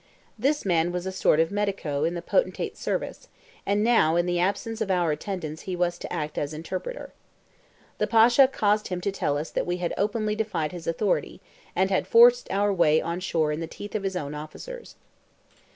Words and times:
This 0.39 0.65
man 0.65 0.91
was 0.91 1.05
a 1.05 1.11
sort 1.11 1.39
of 1.39 1.51
medico 1.51 2.03
in 2.05 2.15
the 2.15 2.23
potentate's 2.23 2.79
service, 2.81 3.27
and 3.67 3.83
now 3.83 4.15
in 4.15 4.25
the 4.25 4.39
absence 4.39 4.81
of 4.81 4.89
our 4.89 5.11
attendants 5.11 5.61
he 5.69 5.75
was 5.75 5.99
to 5.99 6.11
act 6.11 6.39
as 6.39 6.55
interpreter. 6.55 7.13
The 7.99 8.07
Pasha 8.07 8.47
caused 8.47 8.87
him 8.87 8.99
to 9.01 9.11
tell 9.11 9.37
us 9.37 9.51
that 9.51 9.67
we 9.67 9.77
had 9.77 9.93
openly 9.99 10.33
defied 10.33 10.71
his 10.71 10.87
authority, 10.87 11.39
and 11.75 11.91
had 11.91 12.07
forced 12.07 12.49
our 12.49 12.73
way 12.73 12.99
on 12.99 13.19
shore 13.19 13.51
in 13.51 13.59
the 13.59 13.67
teeth 13.67 13.93
of 13.93 14.01
his 14.01 14.15
own 14.15 14.33
officers. 14.33 14.95